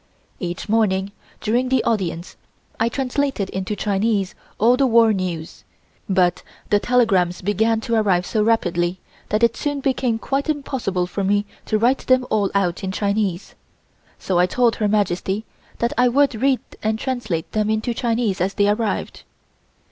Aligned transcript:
Each 0.39 0.67
morning 0.67 1.11
during 1.41 1.69
the 1.69 1.83
audience 1.83 2.35
I 2.79 2.89
translated 2.89 3.51
into 3.51 3.75
Chinese 3.75 4.33
all 4.57 4.75
the 4.75 4.87
war 4.87 5.13
news, 5.13 5.63
but 6.09 6.41
the 6.71 6.79
telegrams 6.79 7.43
began 7.43 7.81
to 7.81 7.93
arrive 7.93 8.25
so 8.25 8.41
rapidly 8.43 8.99
that 9.29 9.43
it 9.43 9.55
soon 9.55 9.79
became 9.79 10.17
quite 10.17 10.49
impossible 10.49 11.05
for 11.05 11.23
me 11.23 11.45
to 11.67 11.77
write 11.77 11.99
them 12.07 12.25
all 12.31 12.49
out 12.55 12.83
in 12.83 12.91
Chinese, 12.91 13.53
so 14.17 14.39
I 14.39 14.47
told 14.47 14.77
Her 14.77 14.87
Majesty 14.87 15.45
that 15.77 15.93
I 15.99 16.07
would 16.07 16.33
read 16.33 16.61
and 16.81 16.97
translate 16.97 17.51
them 17.51 17.69
into 17.69 17.93
Chinese 17.93 18.41
as 18.41 18.55
they 18.55 18.69
arrived. 18.69 19.21